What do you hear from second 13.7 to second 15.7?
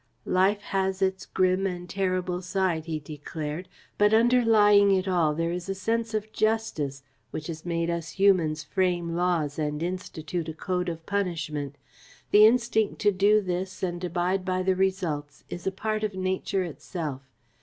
and abide by the results is